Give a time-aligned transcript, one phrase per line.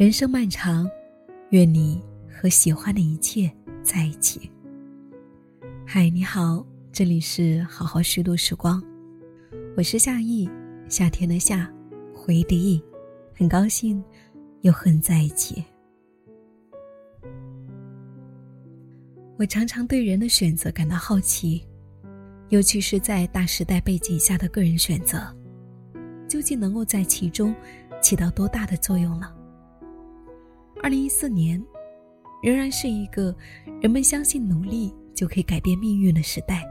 [0.00, 0.90] 人生漫长，
[1.50, 4.50] 愿你和喜欢的一切在一起。
[5.86, 8.82] 嗨，你好，这里是好好虚度时光，
[9.76, 10.48] 我是夏意，
[10.88, 11.70] 夏天的夏，
[12.14, 12.82] 回忆的忆，
[13.36, 14.02] 很高兴
[14.62, 15.62] 又和你在一起。
[19.36, 21.62] 我常常对人的选择感到好奇，
[22.48, 25.20] 尤其是在大时代背景下的个人选择，
[26.26, 27.54] 究竟能够在其中
[28.00, 29.30] 起到多大的作用呢？
[30.82, 31.62] 二零一四年，
[32.42, 33.36] 仍然是一个
[33.82, 36.64] 人们相信努力就可以改变命运的时代。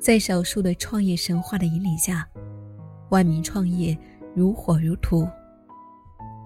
[0.00, 2.26] 在少数的创业神话的引领下，
[3.10, 3.96] 万民创业
[4.34, 5.28] 如火如荼。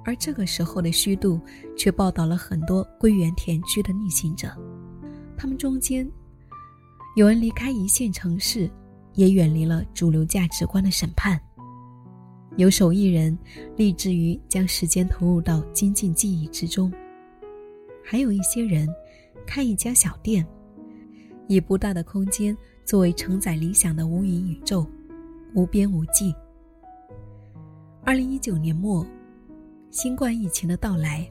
[0.04, 1.40] 而这个时候的虚度，
[1.76, 4.48] 却报道了很多归园田居的逆行者。
[5.36, 6.08] 他们中间，
[7.14, 8.68] 有人离开一线城市，
[9.14, 11.38] 也远离了主流价值观的审判；
[12.58, 13.38] 有手艺人
[13.76, 16.90] 立志于将时间投入到精进技艺之中；
[18.04, 18.88] 还有一些人，
[19.46, 20.44] 开一家小店，
[21.46, 24.84] 以不大的空间作为承载理想的无垠宇宙，
[25.54, 26.34] 无边无际。
[28.04, 29.06] 二零一九年末。
[29.90, 31.26] 新冠疫情的到来，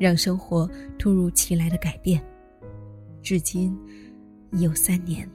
[0.00, 2.18] 让生活突如其来的改变，
[3.20, 3.78] 至今
[4.52, 5.28] 已有三年。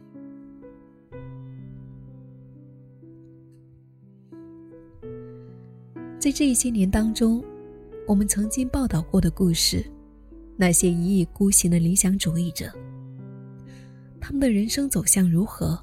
[6.24, 7.44] 在这一些年当中，
[8.08, 9.84] 我们曾经报道过的故事，
[10.56, 12.72] 那些一意孤行的理想主义者，
[14.22, 15.78] 他们的人生走向如何？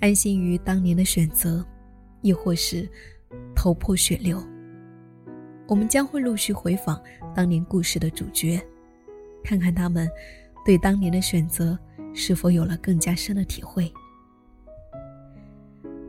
[0.00, 1.62] 安心于当年的选择，
[2.22, 2.88] 亦或是
[3.54, 4.42] 头破血流？
[5.68, 6.98] 我们将会陆续回访
[7.34, 8.58] 当年故事的主角，
[9.42, 10.08] 看看他们
[10.64, 11.78] 对当年的选择
[12.14, 13.92] 是否有了更加深的体会。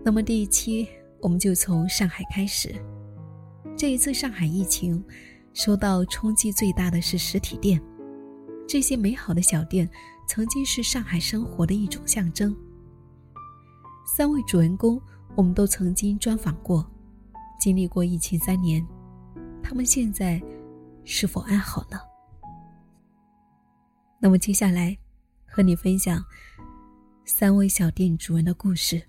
[0.01, 0.87] 那么第一期
[1.21, 2.75] 我们就从上海开始。
[3.77, 5.03] 这一次上海疫情
[5.53, 7.81] 受到冲击最大的是实体店，
[8.67, 9.89] 这些美好的小店
[10.27, 12.55] 曾经是上海生活的一种象征。
[14.15, 15.01] 三位主人公
[15.35, 16.89] 我们都曾经专访过，
[17.59, 18.85] 经历过疫情三年。
[19.61, 20.41] 他们现在
[21.03, 21.99] 是否安好呢？
[24.19, 24.97] 那么接下来
[25.45, 26.23] 和你分享
[27.25, 29.01] 三位小店主人的故事。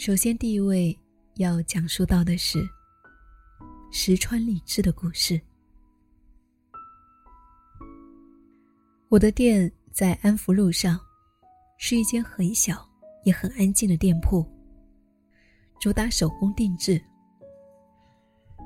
[0.00, 0.98] 首先，第一位
[1.34, 2.66] 要讲述到的是
[3.92, 5.38] 石川荔枝的故事。
[9.10, 10.98] 我的店在安福路上，
[11.76, 12.82] 是一间很小
[13.24, 14.42] 也很安静的店铺，
[15.78, 16.98] 主打手工定制。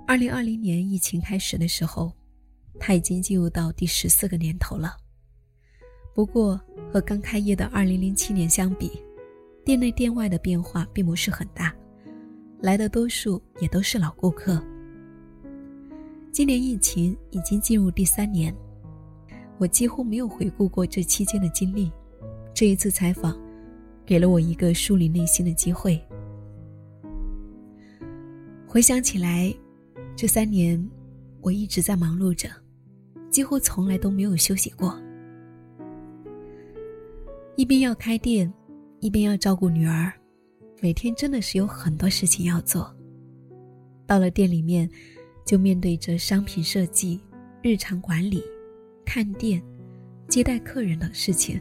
[0.07, 2.13] 二零二零年疫情开始的时候，
[2.79, 4.97] 他已经进入到第十四个年头了。
[6.15, 6.57] 不过
[6.93, 9.03] 和刚开业的二零零七年相比，
[9.65, 11.75] 店内店外的变化并不是很大，
[12.61, 14.63] 来的多数也都是老顾客。
[16.31, 18.55] 今年疫情已经进入第三年，
[19.59, 21.91] 我几乎没有回顾过这期间的经历。
[22.53, 23.37] 这一次采访，
[24.05, 26.01] 给了我一个梳理内心的机会。
[28.67, 29.55] 回想起来。
[30.17, 30.81] 这三年，
[31.41, 32.49] 我一直在忙碌着，
[33.31, 34.97] 几乎从来都没有休息过。
[37.57, 38.53] 一边要开店，
[39.05, 40.11] 一边要照顾女儿，
[40.81, 42.91] 每天真的是有很多事情要做。
[44.07, 44.89] 到了店里面，
[45.45, 47.21] 就面对着商品设计、
[47.61, 48.43] 日常管理、
[49.05, 49.63] 看店、
[50.27, 51.61] 接待客人等事情。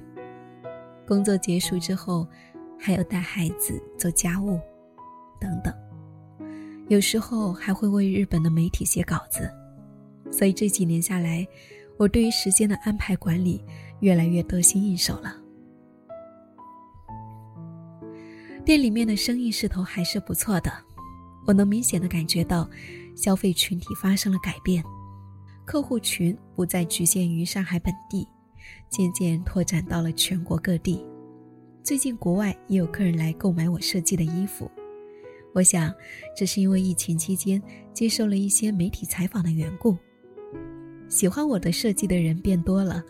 [1.06, 2.26] 工作结束之后，
[2.80, 4.58] 还要带孩子、做家务，
[5.38, 5.74] 等等。
[6.88, 9.52] 有时候还会为日本的媒体写稿子，
[10.32, 11.46] 所以这几年下来，
[11.98, 13.62] 我对于时间的安排管理
[14.00, 15.43] 越来越得心应手了。
[18.66, 20.72] 店里面的生意势头还是不错的，
[21.46, 22.70] 我能明显的感觉到
[23.16, 24.82] 消费群体发生了改变，
[25.66, 28.26] 客户群不再局限于上海本地，
[28.90, 31.06] 渐渐拓展到了全国各地。
[31.84, 34.72] 最近国外也有客人来购买我设计的衣服。
[35.54, 35.94] 我想，
[36.36, 37.62] 这是因为疫情期间
[37.94, 39.98] 接受了一些媒体采访的缘故，
[41.10, 43.04] 喜欢我的设计的人变多了，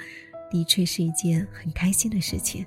[0.49, 2.65] 的确是一件很开心的事情。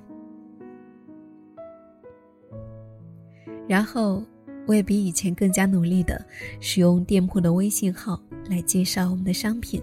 [3.67, 4.23] 然后，
[4.65, 6.25] 我也比以前更加努力的
[6.59, 9.81] 使用店铺的微信号来介绍我们的商品，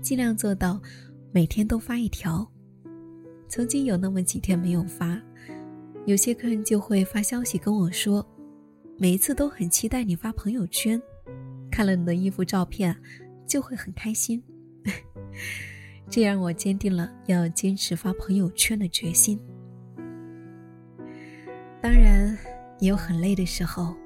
[0.00, 0.80] 尽量做到
[1.32, 2.46] 每天都发一条。
[3.48, 5.20] 曾经有那么几天没有发，
[6.04, 8.26] 有些客人就会发消息跟我说。
[8.98, 11.00] 每一次都很期待你发朋友圈，
[11.70, 12.96] 看了你的衣服照片，
[13.46, 14.42] 就会很开心。
[16.08, 19.38] 这让我坚定了要坚持发朋友圈的决心。
[21.82, 22.35] 当然，
[22.86, 23.96] 也有很累的时候，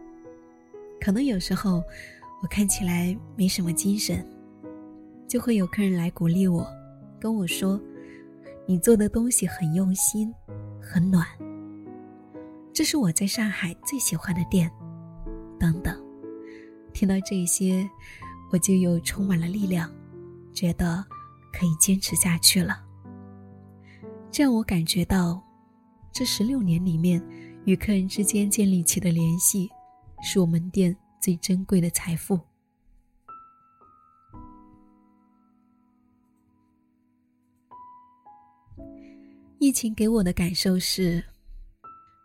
[0.99, 1.85] 可能有时候
[2.41, 4.27] 我看起来没什么精神，
[5.29, 6.67] 就会有客人来鼓励我，
[7.21, 7.79] 跟我说
[8.67, 10.33] ：“你做的东西很用心，
[10.81, 11.27] 很暖。”
[12.73, 14.71] 这是我在上海最喜欢的店，
[15.59, 16.03] 等等。
[16.95, 17.87] 听到这些，
[18.51, 19.93] 我就又充满了力量，
[20.55, 21.05] 觉得
[21.53, 22.83] 可以坚持下去了。
[24.31, 25.39] 这让我感觉到，
[26.11, 27.23] 这十六年里面
[27.65, 29.71] 与客人之间建立起的联系，
[30.23, 32.39] 是我们店最珍贵的财富。
[39.59, 41.23] 疫情给我的感受是。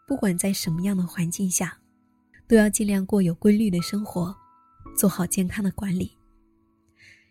[0.08, 1.76] 不管在什么样的环境下，
[2.48, 4.32] 都要尽量过有规律的生活，
[4.96, 6.16] 做好健康的管理。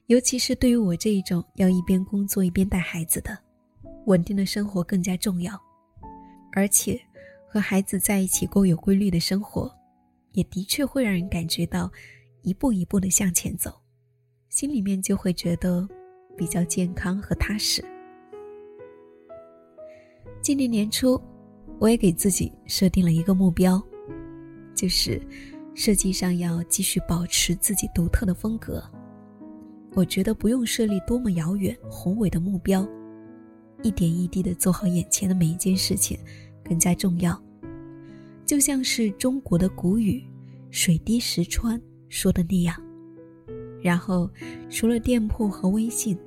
[0.07, 3.39] 尤其是对于我这一种要一边工作一边带孩子的，
[4.07, 5.57] 稳定的生活更加重要。
[6.53, 7.01] 而且，
[7.55, 9.73] 和孩子在一起过有规律的生活，
[10.33, 11.89] 也的确会让人感觉到
[12.43, 13.71] 一步一步的向前走，
[14.49, 15.89] 心里面就会觉得
[16.37, 17.81] 比较健康和踏实。
[20.43, 21.21] 今年年初。
[21.81, 23.83] 我也给自己设定了一个目标，
[24.75, 25.21] 就是
[25.75, 28.83] 设计上要继续保持自己独特的风格。
[29.93, 32.87] 我觉得不用设立多么遥远宏伟的目标，
[33.83, 36.17] 一点一滴的做好眼前的每一件事情
[36.65, 37.44] 更加重要。
[38.45, 40.23] 就像是中国的古语
[40.71, 42.77] “水滴石穿”说的那样。
[43.83, 44.31] 然后，
[44.71, 46.19] 除了店铺和微信，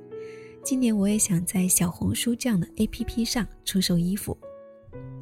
[0.62, 4.36] 今年我也想在小红书这样的 APP 上出售衣服。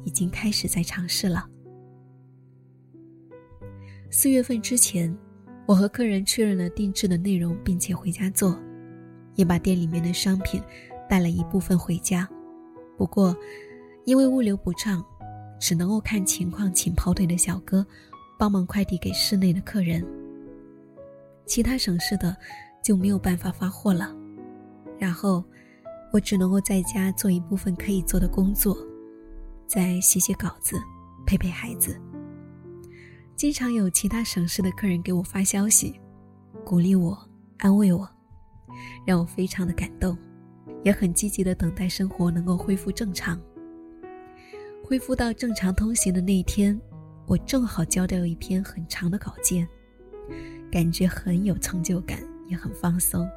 [0.05, 1.45] 已经开始在尝试了。
[4.09, 5.13] 四月份之前，
[5.65, 8.57] 我和客人确认了定制的内容，并且回家做，
[9.35, 10.63] 也把店里面的商品
[11.09, 12.25] 带了一部分回家。
[12.97, 13.35] 不过，
[14.05, 15.05] 因为物流不畅，
[15.59, 17.85] 只能够看情况请跑腿的小哥
[18.37, 20.05] 帮忙快递给市内的客人。
[21.45, 22.35] 其他省市的
[22.83, 24.15] 就没有办法发货了。
[24.99, 25.43] 然后，
[26.11, 28.77] 我只能够在家做一部分可以做的工作。
[29.67, 30.75] 再写写稿子，
[31.25, 31.99] 陪陪孩子。
[33.35, 35.99] 经常有其他省市的客人给我发消息，
[36.65, 37.17] 鼓励我，
[37.57, 38.09] 安慰我，
[39.05, 40.17] 让我非常的感动，
[40.83, 43.39] 也很积极的等待生活能够恢复正常。
[44.87, 46.79] 恢复到正常通行的那一天，
[47.25, 49.67] 我正好交掉一篇很长的稿件，
[50.71, 53.27] 感觉很有成就感，也很放松。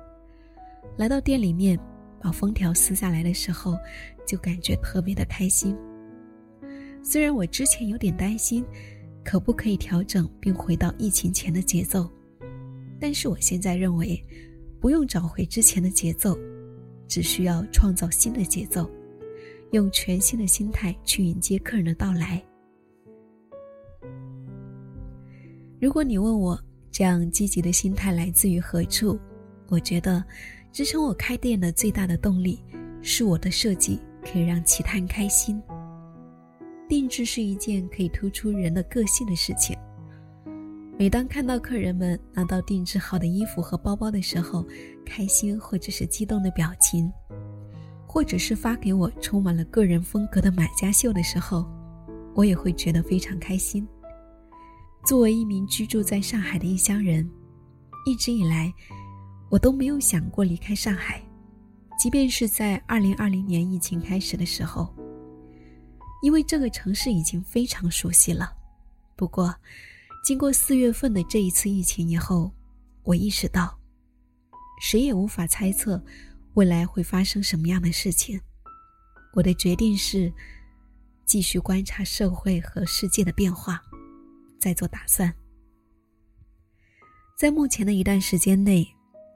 [0.97, 1.77] 来到店里面，
[2.21, 3.77] 把封条撕下来的时候，
[4.25, 5.77] 就感觉特别的开心。
[7.03, 8.65] 虽然我之前有点担心，
[9.25, 12.09] 可不可以调整并回到疫情前的节奏，
[13.01, 14.25] 但是我现在认为，
[14.79, 16.39] 不用找回之前的节奏，
[17.09, 18.89] 只需要创造新的节奏，
[19.73, 22.43] 用全新的心态去迎接客人的到来。
[25.81, 29.19] 如果你问我这样积极的心态来自于何处，
[29.69, 30.23] 我觉得，
[30.73, 32.63] 支撑我开店的最大的动力，
[33.01, 35.63] 是我的设计可以让其他人开心。
[36.89, 39.77] 定制是一件可以突出人的个性的事情。
[40.99, 44.67] 每当看到客人们拿到定制好的衣服和包包的时候，
[45.07, 47.11] 开心或者是激动的表情，
[48.13, 51.65] 或者是发给我充满了个人风格的买家秀的时候，
[52.35, 53.87] 我也会觉得非常开心。
[55.07, 57.31] 作为一名居住在上海的异乡人，
[58.05, 58.75] 一直以来，
[59.49, 61.23] 我都没有想过离开上海，
[62.01, 64.93] 即便是在2020年疫情开始的时候。
[66.21, 68.53] 因为这个城市已经非常熟悉了，
[69.15, 69.55] 不过，
[70.25, 72.51] 经过四月份的这一次疫情以后，
[73.05, 73.79] 我意识到，
[74.83, 76.03] 谁也无法猜测
[76.55, 78.41] 未来会发生什么样的事情。
[79.33, 80.33] 我的决定是，
[81.25, 83.81] 继续观察社会和世界的变化，
[84.59, 85.33] 再做打算。
[87.39, 88.87] 在目前的一段时间内，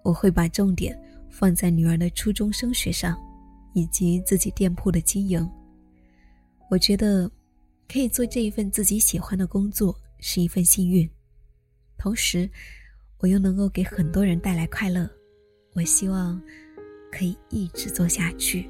[0.03, 3.17] 我会把重点放在女儿的初中升学上，
[3.75, 5.49] 以及自己店铺的经营。
[6.69, 7.31] 我觉得，
[7.89, 11.09] 可以做这一份自己喜欢的工作是一份幸运，
[11.97, 12.51] 同时，
[13.19, 15.09] 我又能够给很多人带来快乐。
[15.75, 16.43] 我希望
[17.15, 18.69] 可以一直做下去。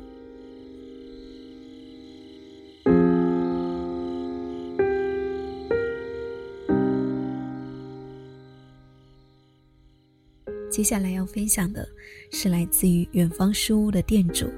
[10.70, 11.88] 接下来要分享的
[12.32, 14.52] 是来自于远方书屋的店主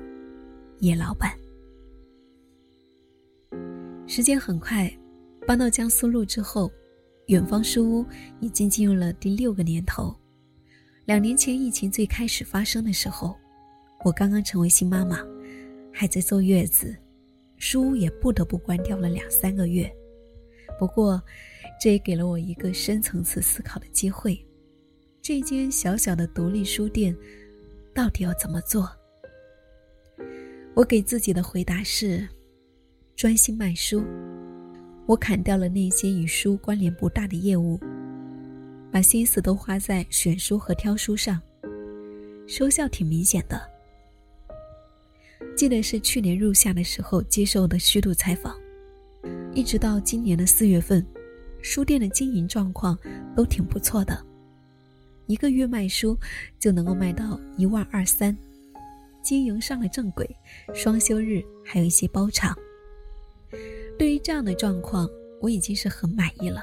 [0.81, 1.31] 叶老板。
[4.09, 4.91] 时间很快，
[5.47, 6.73] 搬到江苏路之后，
[7.27, 8.07] 远方书屋
[8.41, 10.13] 已经进入了第六个年头。
[11.05, 13.37] 两年前疫情最开始发生的时候，
[14.05, 15.19] 我刚刚成为新妈妈，
[15.93, 16.97] 还在坐月子，
[17.57, 19.91] 书也不得不关掉了两三个月。
[20.79, 21.21] 不过，
[21.81, 24.39] 这也给了我一个深层次思考的机会，
[25.21, 27.17] 这间小小的独立书店
[27.95, 28.89] 到底要怎么做？
[30.75, 32.29] 我给自己的回答是：
[33.17, 34.05] 专心卖书。
[35.07, 37.81] 我砍掉了那些与书关联不大的业务，
[38.93, 41.41] 把心思都花在选书和挑书上，
[42.47, 43.76] 收效挺明显的。
[45.57, 48.55] 记得是去年入夏的时候接受的虚度采访，
[49.55, 51.05] 一直到今年的四月份，
[51.63, 52.97] 书店的经营状况
[53.35, 54.23] 都挺不错的，
[55.27, 56.15] 一个月卖书
[56.61, 58.37] 就能够卖到一万二三，
[59.23, 60.29] 经营上了正轨，
[60.75, 62.55] 双休日还有一些包场。
[63.99, 65.09] 对于这样的状况，
[65.41, 66.61] 我已经是很满意了。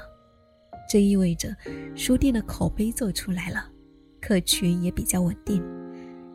[0.88, 1.52] 这意味着
[1.96, 3.68] 书店的口碑做出来了，
[4.20, 5.60] 客群也比较稳定，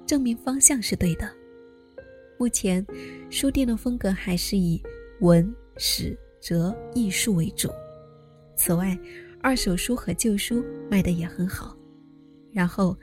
[0.06, 1.38] 证明方向是对的。
[2.39, 2.84] 目前，
[3.29, 4.81] 书店的风格还是以
[5.19, 7.69] 文、史、哲、艺术为主。
[8.55, 8.98] 此外，
[9.41, 11.75] 二手书和旧书卖的也很好。
[12.53, 12.98] 然后，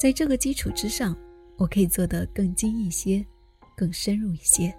[0.00, 1.16] 在这个基础之上，
[1.56, 3.26] 我可以做得更精一些，
[3.76, 4.72] 更深入一些。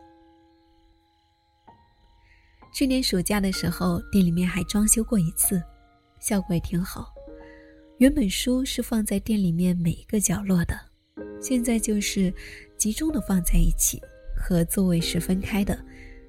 [2.73, 5.61] 去年暑假的时候，店里面还装修过一次，
[6.21, 7.13] 效果也挺好。
[7.97, 10.79] 原本书是放在店里面每一个角落的，
[11.39, 12.33] 现在就是
[12.77, 14.01] 集中的放在一起，
[14.35, 15.77] 和座位是分开的，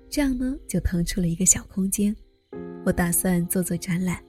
[0.08, 2.14] 这样呢就腾出了一个小空间。
[2.84, 4.22] 我打算做做展览，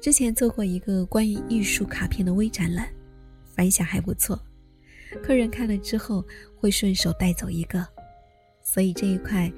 [0.00, 2.88] 之前做过一个关于艺术卡片的微展览，
[3.44, 4.40] 反响还不错，
[5.22, 6.24] 客人看了之后
[6.56, 7.86] 会顺手带走一个，
[8.62, 9.52] 所以这一块。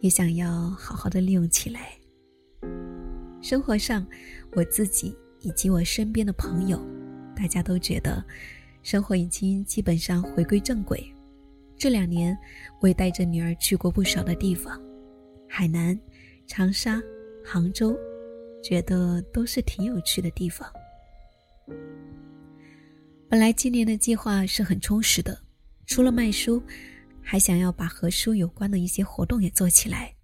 [0.00, 1.98] 也想要好好的利用起来。
[3.40, 4.06] 生活上，
[4.52, 6.78] 我自己以及我身边的朋友，
[7.34, 8.22] 大家都觉得
[8.86, 11.04] 生活已经基本上回归正轨。
[11.76, 12.38] 这两年，
[12.80, 14.80] 我也带着女儿去过不少的地方，
[15.48, 15.98] 海南、
[16.46, 17.02] 长沙、
[17.44, 17.98] 杭州，
[18.62, 20.72] 觉得都是挺有趣的地方。
[23.28, 25.36] 本来今年的计划是很充实的，
[25.86, 26.62] 除了卖书。
[27.20, 30.14] 还想要把和书有关的一些活动也做起来，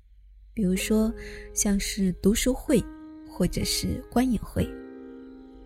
[0.54, 1.12] 比如说
[1.52, 2.81] 像是读书会，
[3.28, 4.64] 或者是观影会，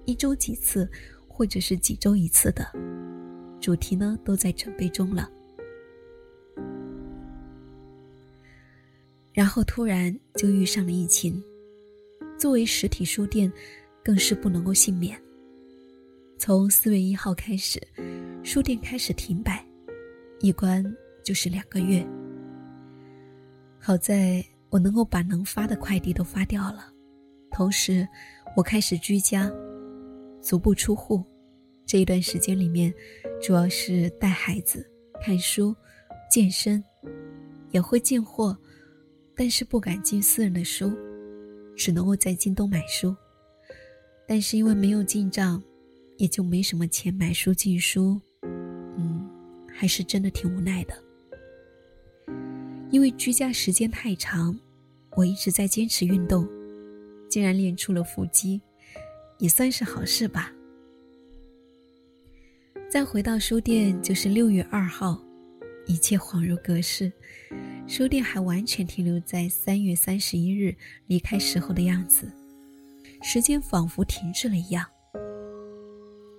[0.07, 0.91] 一周几次，
[1.37, 2.67] 或者是几周一次的，
[3.61, 5.31] 主题呢都在准备中了。
[9.35, 11.45] 然后突然就遇上了疫情，
[12.39, 13.53] 作为实体书店，
[14.03, 15.21] 更是不能够幸免。
[16.39, 17.79] 从四月一号开始，
[18.43, 19.63] 书店开始停摆，
[20.41, 20.83] 一关。
[21.23, 22.07] 就是两个月。
[23.81, 26.93] 好在我能够把能发的快递都发掉了，
[27.51, 28.07] 同时
[28.57, 29.51] 我开始居家，
[30.47, 31.25] 足不出户。
[31.85, 32.95] 这一段时间里面，
[33.43, 34.89] 主要是带孩子、
[35.21, 35.75] 看书、
[36.31, 36.83] 健身，
[37.73, 38.57] 也会进货，
[39.35, 40.93] 但是不敢进私人的书，
[41.77, 43.15] 只能够在京东买书。
[44.25, 45.61] 但是因为没有进账，
[46.17, 48.21] 也就没什么钱买书进书。
[48.97, 49.29] 嗯，
[49.69, 50.95] 还是真的挺无奈的。
[52.93, 54.57] 因为居家时间太长，
[55.17, 56.49] 我一直在坚持运动，
[57.29, 58.61] 竟然练出了腹肌，
[59.39, 60.53] 也算是好事吧。
[62.89, 65.21] 再回到书店，就是六月二号，
[65.87, 67.13] 一切恍如隔世，
[67.87, 70.75] 书店还完全停留在三月三十一日
[71.07, 72.31] 离开时候的样子，
[73.23, 74.87] 时间仿佛停滞了一样。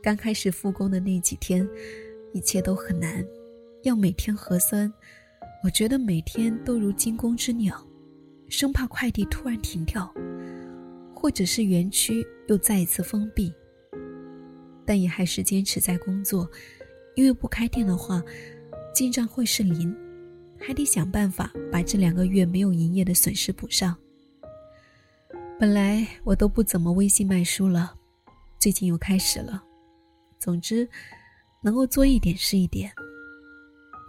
[0.02, 1.68] 刚开始复工的那几天，
[2.34, 3.24] 一切都很难，
[3.84, 4.92] 要每天核酸。
[5.64, 7.86] 我觉得每天都如惊弓之鸟，
[8.48, 10.10] 生怕快递突然停掉，
[11.20, 13.52] 或者是园区又再一次封闭。
[14.86, 16.48] 但也还是坚持在工作，
[17.16, 18.22] 因为不开店的话，
[18.94, 19.94] 进账会是零，
[20.60, 23.98] 还得想办法把这两个月没有营业的损失补上。
[25.60, 27.96] 本来我都不怎么微信卖书了，
[28.60, 29.64] 最近又开始了。
[30.38, 30.88] 总之，
[31.64, 32.92] 能够做一点是一点。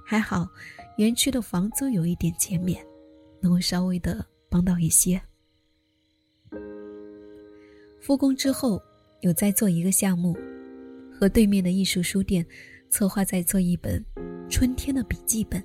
[0.07, 0.47] 还好。
[0.99, 2.85] 园区的房租有一点减免，
[3.41, 5.21] 能够稍微的帮到一些。
[8.01, 8.81] 复工之后，
[9.21, 10.37] 有在做一个项目，
[11.13, 12.45] 和对面的艺术书店
[12.91, 14.05] 策划在做一本
[14.49, 15.63] 春天的笔记本。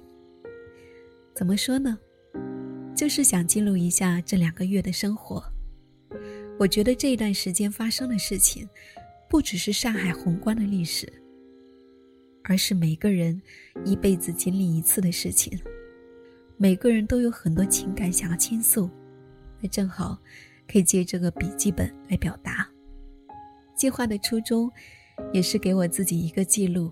[1.34, 1.98] 怎么说呢？
[2.96, 5.44] 就是想记录一下这两个月的生活。
[6.60, 8.68] 我觉得这一段时间发生的事情，
[9.30, 11.12] 不只是上海宏观的历史。
[12.46, 13.42] 而是每个人
[13.86, 15.58] 一辈子经历一次的事情，
[16.58, 18.90] 每个人都有很多情感想要倾诉，
[19.62, 20.20] 那正好
[20.68, 22.68] 可以借这个笔记本来表达。
[23.76, 24.72] 计划的初衷
[25.32, 26.92] 也是给我自己一个记录，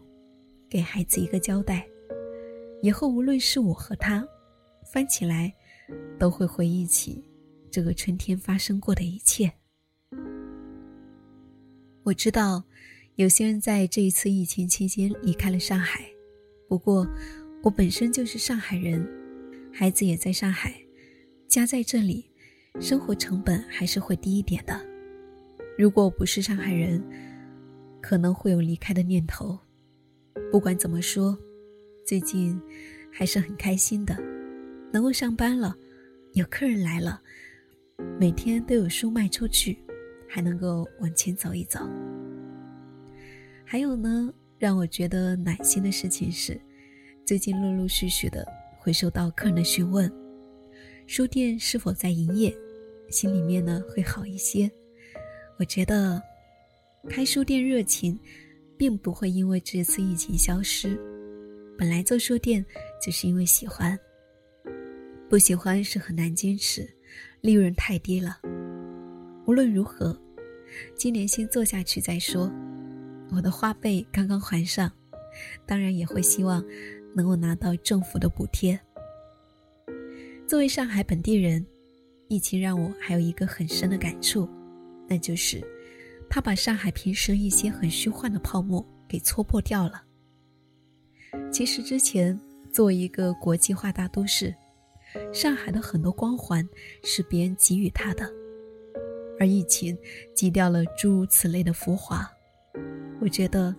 [0.70, 1.86] 给孩子一个交代。
[2.82, 4.26] 以后无论是我和他，
[4.92, 5.54] 翻起来
[6.20, 7.24] 都会回忆起
[7.70, 9.52] 这个春天发生过的一切。
[12.04, 12.64] 我知道。
[13.16, 16.10] 有些人在这一次疫情期间离开了上海，
[16.68, 17.06] 不过
[17.62, 19.06] 我本身就是上海人，
[19.72, 20.74] 孩子也在上海，
[21.46, 22.31] 家在这里，
[22.80, 24.80] 生活成本还是会低一点的。
[25.78, 27.04] 如果不是上海人，
[28.02, 29.58] 可能会有离开的念头。
[30.52, 31.38] 不管怎么说，
[32.06, 32.60] 最近
[33.12, 34.16] 还是很开心的，
[34.92, 35.76] 能够上班了，
[36.34, 37.22] 有客人来了，
[38.20, 39.78] 每天都有书卖出去，
[40.28, 41.80] 还能够往前走一走。
[43.66, 46.60] 还有呢，让我觉得暖心的事情是，
[47.26, 48.46] 最近陆陆续续的
[48.80, 50.12] 会收到客人的询问，
[51.14, 52.58] 书店是否在营业，
[53.10, 54.72] 心里面呢会好一些。
[55.60, 56.24] 我觉得，
[57.10, 58.18] 开书店热情。
[58.78, 61.00] 并不会因为这次疫情消失。
[61.78, 62.66] 本来做书店
[63.00, 64.00] 就是因为喜欢，
[65.30, 66.90] 不喜欢是很难坚持，
[67.42, 68.40] 利润太低了。
[69.46, 70.20] 无论如何，
[70.96, 72.52] 今年先做下去再说。
[73.30, 74.92] 我的花呗刚刚还上，
[75.68, 76.66] 当然也会希望
[77.14, 78.80] 能够拿到政府的补贴。
[80.52, 81.66] 作为上海本地人，
[82.28, 84.50] 疫情让我还有一个很深的感触，
[85.08, 85.66] 那就是。
[86.30, 90.04] 他把上海平时一些很虚幻的泡沫给戳破掉了。
[91.54, 92.38] 其实之前
[92.70, 94.54] 作为一个国际化大都市，
[95.32, 96.68] 上海的很多光环
[97.02, 98.30] 是别人给予他的，
[99.40, 99.98] 而疫情
[100.36, 102.30] 挤掉了诸如此类的浮华。
[103.22, 103.74] 我觉得，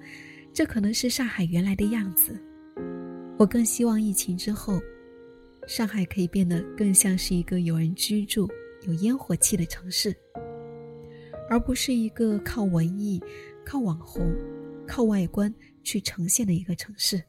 [0.54, 2.34] 这可能是上海原来的样子。
[3.38, 4.80] 我更希望疫情之后，
[5.66, 8.48] 上海可以变得更像是一个有人居住、
[8.86, 10.14] 有烟火气的城市。
[11.48, 13.22] 而不是一个靠文艺、
[13.64, 14.34] 靠网红、
[14.86, 17.22] 靠外观去呈现的一个城市。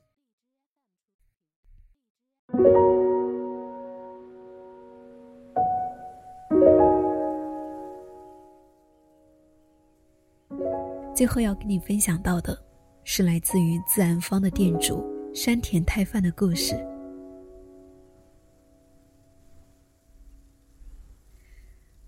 [11.13, 12.57] 最后要跟你分享到的，
[13.03, 16.75] 是来自于自然坊的店主山田太范的故事。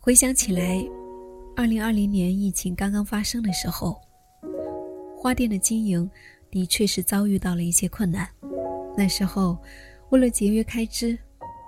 [0.06, 0.88] 回想起来。
[1.56, 4.00] 二零二零年疫情刚刚发生的时候，
[5.18, 6.08] 花店的经营
[6.52, 8.30] 的确是遭遇到了一些困难。
[8.96, 9.58] 那时候，
[10.12, 11.18] 为了节约开支，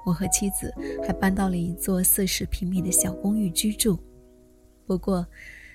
[0.06, 0.72] 我和妻子
[1.02, 3.98] 还搬到了一座四十平米的小公寓居住。
[4.86, 5.26] 不过，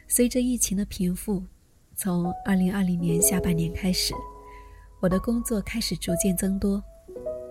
[0.06, 1.42] 随着疫情的平复，
[1.96, 4.14] 从二零二零年下半年开始，
[5.00, 6.80] 我的工作开始逐渐增多，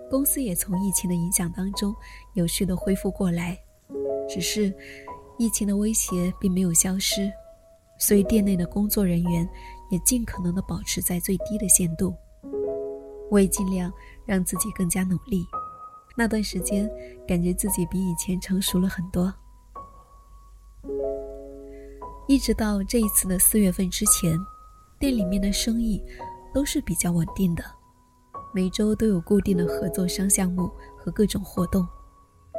[0.08, 1.94] 公司也从疫情的影响当中
[2.32, 3.58] 有序的恢复过来，
[4.32, 4.72] 只是。
[5.38, 7.28] 疫情的威胁并没有消失，
[7.98, 9.48] 所以店内的工作人员
[9.90, 12.14] 也尽可能的保持在最低的限度。
[13.28, 13.92] 我也尽量
[14.24, 15.44] 让自己更加努力。
[16.16, 16.88] 那段时间，
[17.26, 19.32] 感觉自己比以前成熟了很多。
[22.28, 24.38] 一直到这一次的四月份之前，
[25.00, 26.00] 店里面的生意
[26.54, 27.64] 都是比较稳定的，
[28.54, 31.84] 每周都有固定的合作商项目和各种活动，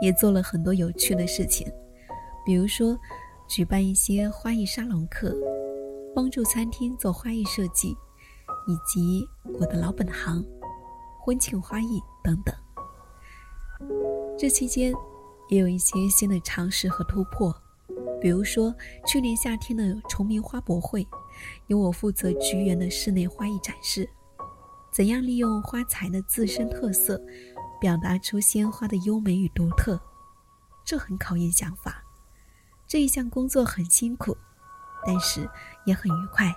[0.02, 1.68] 也做了很多有趣的事情。
[2.46, 2.98] 比如说，
[3.48, 5.36] 举办一些花艺沙龙课，
[6.16, 7.90] 帮助餐厅做花艺设计，
[8.68, 9.26] 以及
[9.60, 10.44] 我的老本行——
[11.24, 12.54] 婚庆花艺等等。
[14.38, 14.94] 这期间，
[15.50, 17.54] 也有一些新的尝试和突破，
[18.20, 18.74] 比如说
[19.06, 21.08] 去年夏天的崇明花博会，
[21.68, 24.10] 由我负责菊园的室内花艺展示，
[24.92, 27.22] 怎样利用花材的自身特色，
[27.84, 30.00] 表达出鲜花的优美与独特，
[30.86, 32.02] 这很考验想法。
[32.88, 34.38] 这一项工作很辛苦，
[35.06, 35.50] 但是
[35.86, 36.50] 也很愉快，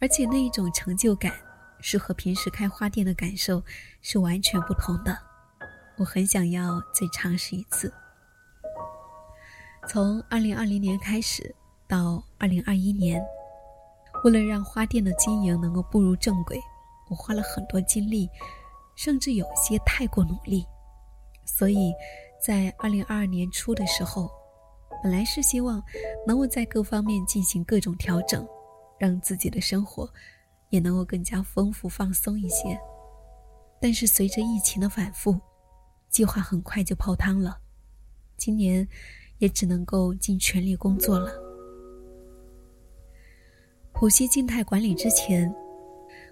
[0.00, 1.30] 而且那一种成就感
[1.78, 3.62] 是和平时开花店的感受
[4.00, 5.14] 是完全不同的。
[5.98, 7.92] 我很想要再尝试一次。
[9.86, 11.54] 从二零二零年开始
[11.86, 13.22] 到二零二一年，
[14.24, 16.58] 为了让花店的经营能够步入正轨，
[17.10, 18.26] 我花了很多精力，
[18.94, 20.66] 甚至有些太过努力，
[21.44, 21.92] 所以。
[22.44, 24.28] 在二零二二年初的时候，
[25.00, 25.80] 本来是希望
[26.26, 28.44] 能够在各方面进行各种调整，
[28.98, 30.12] 让自己的生活
[30.70, 32.76] 也能够更加丰富放松一些。
[33.80, 35.38] 但是随着疫情的反复，
[36.08, 37.56] 计划很快就泡汤了。
[38.36, 38.84] 今年
[39.38, 41.30] 也只能够尽全力工作了。
[43.92, 45.48] 浦西静态管理之前，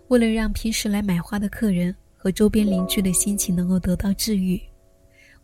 [0.09, 4.61] 为了让平时来买花的客人和周边邻居的心情能够得到治愈。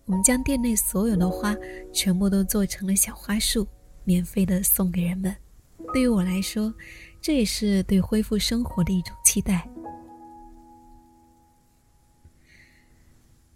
[0.04, 1.56] 我们将店内所有的花
[1.90, 3.66] 全部都做成了小花束，
[4.04, 5.34] 免费的送给人们。
[5.94, 6.72] 对于我来说，
[7.18, 9.66] 这也是对恢复生活的一种期待。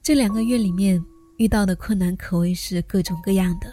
[0.02, 1.04] 这两个月里面
[1.37, 3.70] 遇到的困难可谓是各种各样的，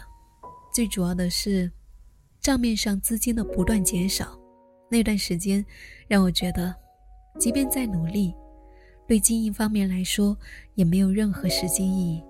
[0.74, 1.72] 最主要的是
[2.42, 4.38] 账面上资金的不断减少，
[4.90, 5.66] 那段时间
[6.06, 6.76] 让我觉得，
[7.40, 8.36] 即便再努力，
[9.08, 10.38] 对经营方面来说
[10.76, 12.22] 也没有任何实际意义。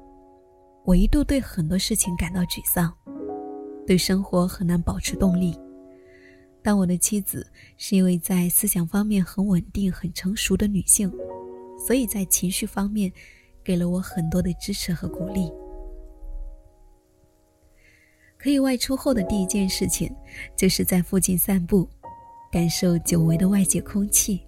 [0.86, 2.94] 我一度对很多事情感到沮丧，
[3.86, 5.60] 对生活很难保持动力。
[6.62, 7.46] 但我的妻子
[7.78, 11.12] 是一位在思想方面很稳定、很成熟的女性，
[11.78, 13.12] 所以在情绪方面
[13.64, 15.52] 给了我很多的支持和鼓励。
[18.38, 20.14] 可以外出后的第一件事情，
[20.56, 21.90] 就是在附近散步，
[22.52, 24.42] 感受久违的外界空气。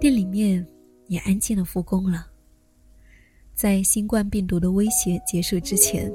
[0.00, 0.64] 店里面
[1.06, 2.26] 也安静的复工了。
[3.54, 6.12] 在新冠病毒的威胁结束之前，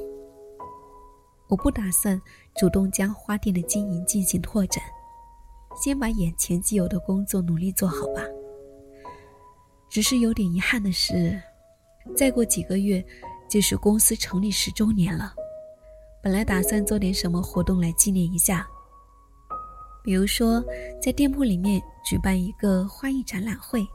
[1.48, 2.22] 我不打算
[2.58, 4.84] 主动将花店的经营进行拓展，
[5.82, 8.22] 先把眼前既有的工作努力做好吧。
[9.90, 11.42] 只是有点遗憾的是，
[12.16, 13.04] 再过几个月
[13.50, 15.34] 就是公司成立十周年了。
[16.22, 18.68] 本来打算做点什么活动来纪念一下，
[20.04, 20.62] 比如说
[21.02, 23.88] 在店铺里面举办一个花艺展览会。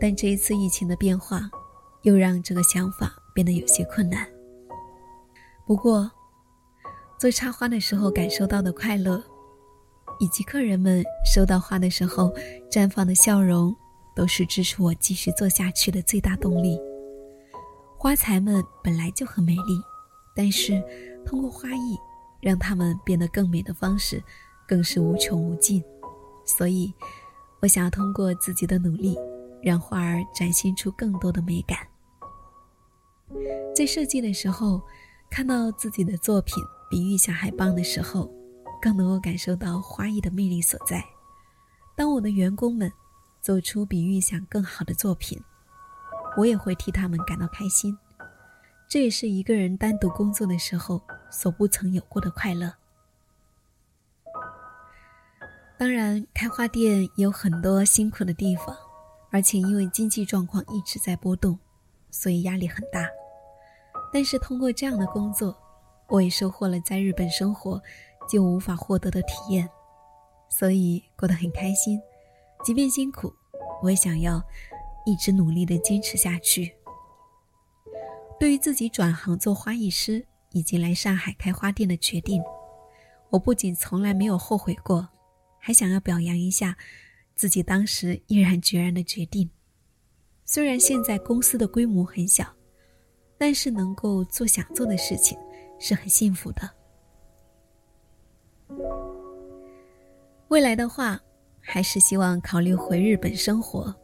[0.00, 1.50] 但这一次疫情的变化，
[2.02, 4.26] 又让这个想法变得有些困难。
[5.66, 6.10] 不过，
[7.18, 9.22] 做插花的时候感受到的快乐，
[10.18, 12.34] 以及客人们收到花的时候
[12.70, 13.74] 绽放的笑容，
[14.14, 16.78] 都是支持我继续做下去的最大动力。
[17.96, 19.80] 花材们本来就很美丽。
[20.34, 20.82] 但是，
[21.26, 21.98] 通过花艺
[22.40, 24.22] 让它们变得更美的方式，
[24.66, 25.84] 更是无穷无尽。
[26.46, 26.90] 所以，
[27.62, 29.16] 我想要通过自己的努力，
[29.62, 31.78] 让花儿展现出更多的美感。
[33.72, 34.82] 在设计的时候，
[35.30, 36.56] 看到自己的作品
[36.90, 38.28] 比预想还棒的时候，
[38.80, 41.04] 更能够感受到花艺的魅力所在。
[41.94, 42.92] 当我的员工们
[43.40, 45.40] 做出比预想更好的作品，
[46.36, 47.96] 我也会替他们感到开心。
[48.88, 52.74] 这也是一个人单独工作的时候所不曾有过的快乐。
[55.82, 58.66] 当然，开花店有很多辛苦的地方，
[59.32, 61.58] 而且因为经济状况一直在波动，
[62.08, 63.08] 所以压力很大。
[64.12, 65.52] 但是通过这样的工作，
[66.08, 67.82] 我也收获了在日本生活
[68.28, 69.68] 就无法获得的体验，
[70.48, 72.00] 所以过得很开心。
[72.62, 73.34] 即便辛苦，
[73.82, 74.40] 我也想要
[75.04, 76.72] 一直努力的坚持下去。
[78.38, 82.40] 对于自己转行做花艺师以及来上海开花店的决定，
[83.30, 85.08] 我不仅从来没有后悔过，
[85.64, 86.76] 还想要表扬一下
[87.36, 89.48] 自己当时毅然决然的决定。
[90.44, 92.44] 虽然现在公司的规模很小，
[93.38, 95.38] 但是能够做想做的事情
[95.78, 96.68] 是很幸福的。
[100.48, 101.20] 未来的话，
[101.60, 103.94] 还是希望考虑回日本生活，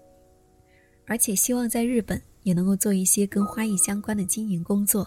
[1.06, 2.22] 而且希望在日本。
[2.44, 5.06] 也能够做一些跟花艺相关的经营工作，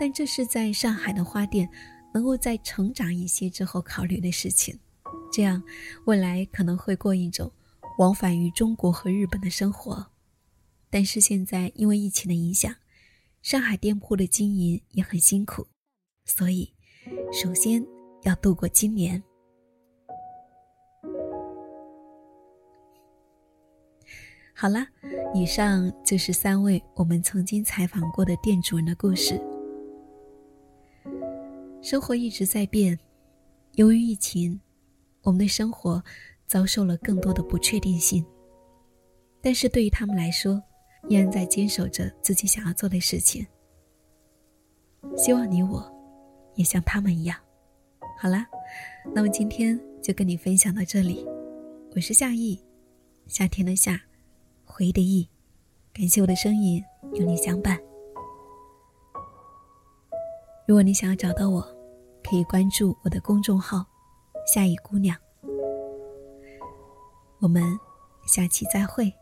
[0.00, 1.68] 但这是在上海的花店
[2.14, 4.78] 能够再成长一些之后考虑的事情。
[5.30, 5.62] 这样，
[6.04, 7.52] 未来可能会过一种
[7.98, 10.06] 往返于中国和日本的生活。
[10.88, 12.74] 但是现在因为疫情的影响，
[13.42, 15.66] 上海店铺的经营也很辛苦，
[16.24, 16.72] 所以
[17.32, 17.84] 首先
[18.22, 19.22] 要度过今年。
[24.54, 24.86] 好了，
[25.34, 29.38] 以上就是三位我们曾经采访过的店主人的故事。
[31.82, 32.98] 生活一直在变，
[33.74, 34.58] 由于疫情，
[35.26, 36.00] 我们的生活
[36.46, 38.24] 遭受了更多的不确定性。
[39.42, 40.62] 但是对于他们来说，
[41.08, 43.44] 依然在坚守着自己想要做的事情。
[45.16, 45.84] 希望你我，
[46.54, 47.36] 也像他们一样。
[48.20, 48.46] 好啦，
[49.12, 51.26] 那么今天就跟你分享到这里。
[51.96, 52.64] 我是夏意，
[53.26, 54.00] 夏天的夏。
[54.64, 55.28] 回忆的忆，
[55.92, 56.82] 感谢我的声音
[57.14, 57.76] 有你相伴。
[60.68, 61.62] 如果你想要找到我，
[62.22, 63.86] 可以关注我的公众号
[64.46, 65.16] “夏意姑娘”。
[67.40, 67.62] 我们
[68.26, 69.12] 下期再会。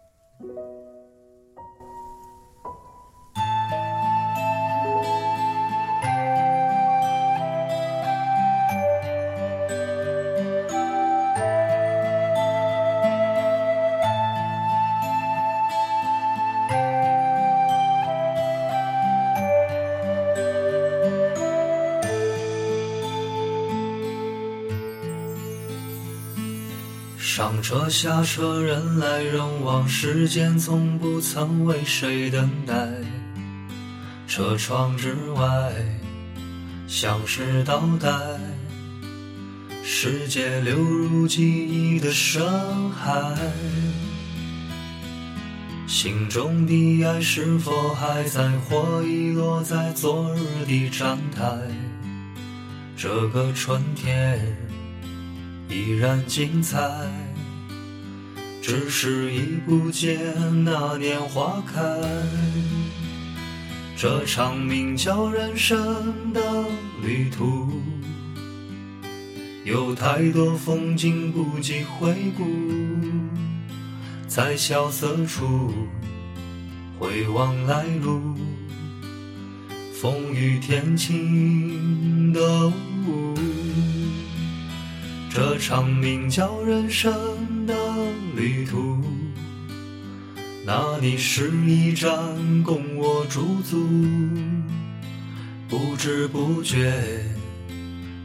[27.26, 32.74] 上车下车，人来人往，时间从不曾为谁等待。
[34.28, 35.72] 车窗之外，
[36.86, 38.10] 像是倒带，
[39.82, 43.34] 世界流入记忆的深海。
[45.86, 51.56] 心中的爱是否还在，或遗落在昨日的站台？
[52.98, 54.38] 这个春天。
[55.74, 56.78] 依然精彩。
[58.62, 60.16] 只是已不见
[60.64, 61.82] 那年花开。
[63.96, 66.40] 这场名叫人生的
[67.02, 67.82] 旅途，
[69.64, 72.44] 有太多风景不及回顾。
[74.26, 75.72] 在萧瑟处
[76.98, 78.34] 回望来路，
[79.92, 82.72] 风雨天晴的
[85.66, 85.88] 长。
[85.88, 87.74] 名叫人生的
[88.36, 89.00] 旅途，
[90.66, 92.12] 那里是一站
[92.62, 93.88] 供我驻足，
[95.66, 96.92] 不知不觉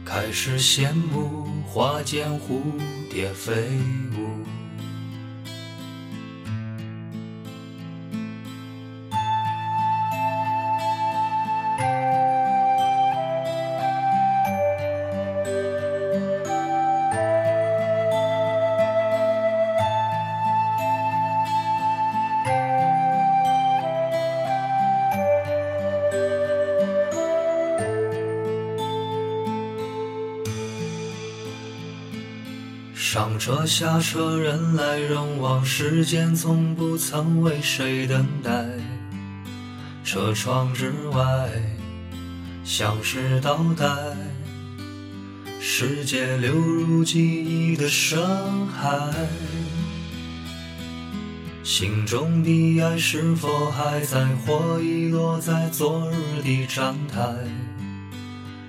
[0.04, 2.60] 开始羡慕花间蝴
[3.10, 3.52] 蝶飞
[4.18, 4.19] 舞。
[33.70, 38.66] 下车，人来人往，时间从不曾为谁等待。
[40.02, 41.48] 车窗之外，
[42.64, 43.86] 像是倒带，
[45.60, 48.20] 世界流入记忆的深
[48.66, 48.90] 海。
[51.62, 57.22] 心中的爱是否还在，或遗落在昨日的站台？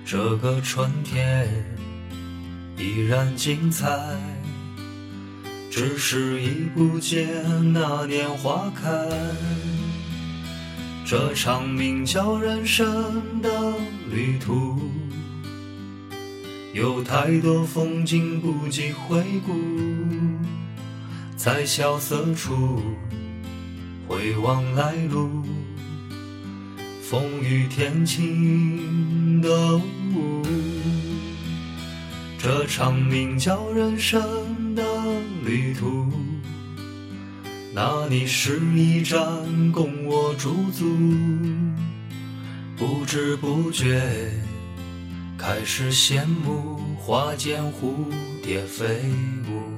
[0.06, 1.48] 这个春天。
[2.78, 3.88] 依然精彩，
[5.72, 7.26] 只是已不见
[7.72, 8.90] 那年花开。
[11.02, 13.48] 这场名叫人生的
[14.10, 14.78] 旅途，
[16.74, 19.54] 有太多风景不及回顾。
[21.36, 22.82] 在萧瑟处
[24.06, 25.42] 回望来路，
[27.00, 30.42] 风雨天晴的雾。
[32.38, 34.22] 这场名叫人生
[35.44, 36.08] 旅途，
[37.74, 39.18] 那里是一站
[39.72, 40.84] 供我驻足，
[42.76, 44.00] 不知不觉
[45.36, 48.06] 开始羡慕花间蝴
[48.40, 49.00] 蝶飞
[49.50, 49.71] 舞。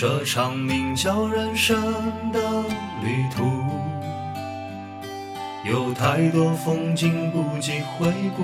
[0.00, 1.78] 这场名叫人生
[2.32, 2.40] 的
[3.02, 3.44] 旅途，
[5.62, 8.42] 有太多风景不及回顾。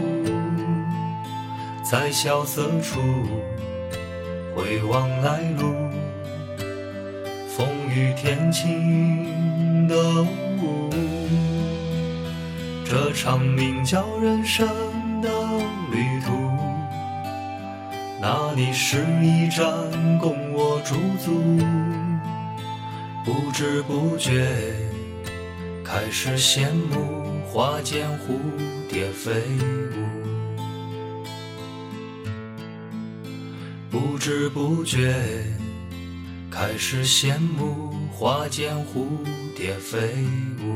[1.83, 3.01] 在萧瑟处
[4.55, 5.73] 回望来路，
[7.49, 9.97] 风雨天晴的
[10.61, 10.91] 雾。
[12.85, 14.69] 这场名叫人生
[15.23, 15.31] 的
[15.91, 16.35] 旅途。
[18.21, 19.65] 那里是一盏
[20.19, 20.46] 公
[20.87, 21.59] 驻足，
[23.25, 24.47] 不知不觉
[25.85, 28.39] 开始羡慕花间蝴
[28.89, 29.33] 蝶飞
[29.91, 29.97] 舞，
[33.91, 35.13] 不知不觉
[36.53, 39.09] 开始羡慕花间蝴
[39.57, 39.99] 蝶飞
[40.63, 40.76] 舞。